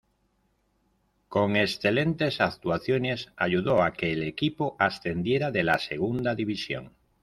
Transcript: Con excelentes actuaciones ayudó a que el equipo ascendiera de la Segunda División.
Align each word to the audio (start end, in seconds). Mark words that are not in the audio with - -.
Con 1.27 1.55
excelentes 1.55 2.41
actuaciones 2.41 3.31
ayudó 3.35 3.83
a 3.83 3.93
que 3.93 4.11
el 4.11 4.23
equipo 4.23 4.75
ascendiera 4.79 5.51
de 5.51 5.63
la 5.63 5.77
Segunda 5.77 6.33
División. 6.33 6.91